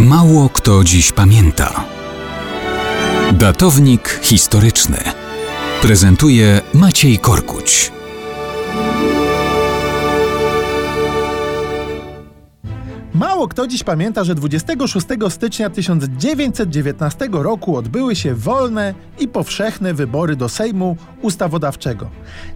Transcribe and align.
Mało 0.00 0.48
kto 0.48 0.84
dziś 0.84 1.12
pamięta. 1.12 1.84
Datownik 3.32 4.20
historyczny 4.22 4.96
prezentuje 5.82 6.60
Maciej 6.74 7.18
Korkuć. 7.18 7.92
Mało 13.14 13.48
kto 13.48 13.66
dziś 13.66 13.84
pamięta, 13.84 14.24
że 14.24 14.34
26 14.34 15.06
stycznia 15.28 15.70
1919 15.70 17.28
roku 17.32 17.76
odbyły 17.76 18.16
się 18.16 18.34
wolne 18.34 18.94
i 19.18 19.28
powszechne 19.28 19.94
wybory 19.94 20.36
do 20.36 20.48
Sejmu 20.48 20.96
Ustawodawczego. 21.22 22.10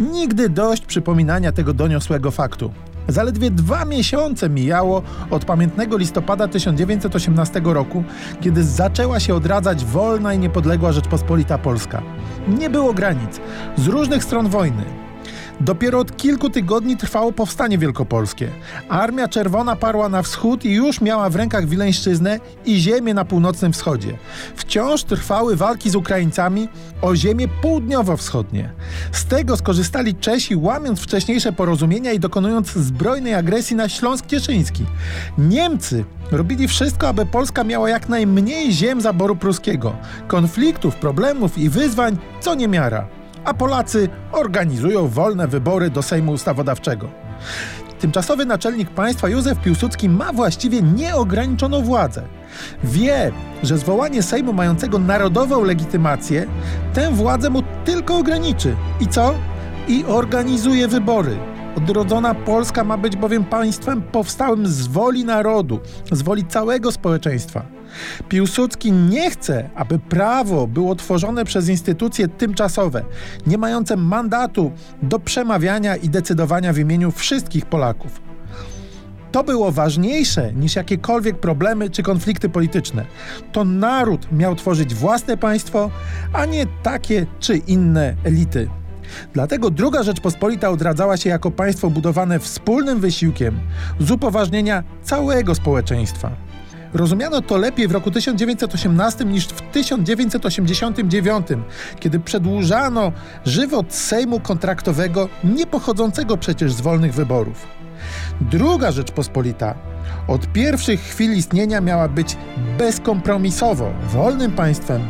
Nigdy 0.00 0.48
dość 0.48 0.86
przypominania 0.86 1.52
tego 1.52 1.74
doniosłego 1.74 2.30
faktu. 2.30 2.72
Zaledwie 3.08 3.50
dwa 3.50 3.84
miesiące 3.84 4.48
mijało 4.48 5.02
od 5.30 5.44
pamiętnego 5.44 5.96
listopada 5.96 6.48
1918 6.48 7.60
roku, 7.64 8.04
kiedy 8.40 8.64
zaczęła 8.64 9.20
się 9.20 9.34
odradzać 9.34 9.84
wolna 9.84 10.34
i 10.34 10.38
niepodległa 10.38 10.92
Rzeczpospolita 10.92 11.58
Polska. 11.58 12.02
Nie 12.48 12.70
było 12.70 12.94
granic. 12.94 13.40
Z 13.76 13.86
różnych 13.86 14.24
stron 14.24 14.48
wojny 14.48 14.84
Dopiero 15.60 15.98
od 15.98 16.16
kilku 16.16 16.50
tygodni 16.50 16.96
trwało 16.96 17.32
powstanie 17.32 17.78
wielkopolskie. 17.78 18.48
Armia 18.88 19.28
Czerwona 19.28 19.76
parła 19.76 20.08
na 20.08 20.22
wschód 20.22 20.64
i 20.64 20.72
już 20.72 21.00
miała 21.00 21.30
w 21.30 21.36
rękach 21.36 21.66
Wileńszczyznę 21.66 22.40
i 22.64 22.80
ziemię 22.80 23.14
na 23.14 23.24
północnym 23.24 23.72
wschodzie. 23.72 24.18
Wciąż 24.56 25.04
trwały 25.04 25.56
walki 25.56 25.90
z 25.90 25.94
Ukraińcami 25.94 26.68
o 27.02 27.16
ziemię 27.16 27.48
południowo-wschodnie. 27.62 28.72
Z 29.12 29.24
tego 29.24 29.56
skorzystali 29.56 30.14
Czesi, 30.14 30.56
łamiąc 30.56 31.00
wcześniejsze 31.00 31.52
porozumienia 31.52 32.12
i 32.12 32.20
dokonując 32.20 32.72
zbrojnej 32.72 33.34
agresji 33.34 33.76
na 33.76 33.88
Śląsk 33.88 34.26
Cieszyński. 34.26 34.86
Niemcy 35.38 36.04
robili 36.30 36.68
wszystko, 36.68 37.08
aby 37.08 37.26
Polska 37.26 37.64
miała 37.64 37.90
jak 37.90 38.08
najmniej 38.08 38.72
ziem 38.72 39.00
zaboru 39.00 39.36
pruskiego. 39.36 39.96
Konfliktów, 40.28 40.96
problemów 40.96 41.58
i 41.58 41.68
wyzwań 41.68 42.18
co 42.40 42.54
niemiara 42.54 43.21
a 43.44 43.54
Polacy 43.54 44.08
organizują 44.32 45.08
wolne 45.08 45.48
wybory 45.48 45.90
do 45.90 46.02
Sejmu 46.02 46.32
Ustawodawczego. 46.32 47.08
Tymczasowy 48.00 48.46
naczelnik 48.46 48.90
państwa 48.90 49.28
Józef 49.28 49.58
Piłsudski 49.58 50.08
ma 50.08 50.32
właściwie 50.32 50.82
nieograniczoną 50.82 51.82
władzę. 51.82 52.22
Wie, 52.84 53.32
że 53.62 53.78
zwołanie 53.78 54.22
Sejmu 54.22 54.52
mającego 54.52 54.98
narodową 54.98 55.64
legitymację 55.64 56.46
tę 56.94 57.10
władzę 57.10 57.50
mu 57.50 57.62
tylko 57.84 58.18
ograniczy. 58.18 58.76
I 59.00 59.06
co? 59.06 59.34
I 59.88 60.04
organizuje 60.04 60.88
wybory. 60.88 61.36
Odrodzona 61.76 62.34
Polska 62.34 62.84
ma 62.84 62.96
być 62.98 63.16
bowiem 63.16 63.44
państwem 63.44 64.02
powstałym 64.02 64.66
z 64.66 64.86
woli 64.86 65.24
narodu, 65.24 65.80
z 66.12 66.22
woli 66.22 66.46
całego 66.46 66.92
społeczeństwa. 66.92 67.66
Piłsudski 68.28 68.92
nie 68.92 69.30
chce, 69.30 69.70
aby 69.74 69.98
prawo 69.98 70.66
było 70.66 70.94
tworzone 70.94 71.44
przez 71.44 71.68
instytucje 71.68 72.28
tymczasowe, 72.28 73.04
nie 73.46 73.58
mające 73.58 73.96
mandatu 73.96 74.72
do 75.02 75.18
przemawiania 75.18 75.96
i 75.96 76.08
decydowania 76.08 76.72
w 76.72 76.78
imieniu 76.78 77.10
wszystkich 77.10 77.66
Polaków. 77.66 78.20
To 79.32 79.44
było 79.44 79.72
ważniejsze 79.72 80.52
niż 80.52 80.76
jakiekolwiek 80.76 81.40
problemy 81.40 81.90
czy 81.90 82.02
konflikty 82.02 82.48
polityczne. 82.48 83.04
To 83.52 83.64
naród 83.64 84.32
miał 84.32 84.54
tworzyć 84.54 84.94
własne 84.94 85.36
państwo, 85.36 85.90
a 86.32 86.46
nie 86.46 86.66
takie 86.82 87.26
czy 87.40 87.56
inne 87.56 88.16
elity. 88.24 88.68
Dlatego 89.34 89.70
druga 89.70 90.02
Rzeczpospolita 90.02 90.70
odradzała 90.70 91.16
się 91.16 91.30
jako 91.30 91.50
państwo 91.50 91.90
budowane 91.90 92.38
wspólnym 92.38 93.00
wysiłkiem 93.00 93.60
z 94.00 94.10
upoważnienia 94.10 94.82
całego 95.02 95.54
społeczeństwa. 95.54 96.30
Rozumiano 96.94 97.40
to 97.40 97.56
lepiej 97.56 97.88
w 97.88 97.92
roku 97.92 98.10
1918 98.10 99.24
niż 99.24 99.46
w 99.46 99.60
1989, 99.60 101.46
kiedy 102.00 102.20
przedłużano 102.20 103.12
żywot 103.44 103.94
Sejmu 103.94 104.40
kontraktowego, 104.40 105.28
nie 105.44 105.66
pochodzącego 105.66 106.36
przecież 106.36 106.72
z 106.72 106.80
wolnych 106.80 107.14
wyborów. 107.14 107.66
Druga 108.40 108.92
Rzeczpospolita 108.92 109.74
od 110.28 110.46
pierwszych 110.46 111.00
chwil 111.00 111.32
istnienia 111.32 111.80
miała 111.80 112.08
być 112.08 112.36
bezkompromisowo 112.78 113.90
wolnym 114.12 114.52
państwem, 114.52 115.02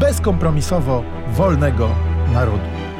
bezkompromisowo 0.00 1.04
wolnego 1.28 1.88
narodu. 2.32 2.91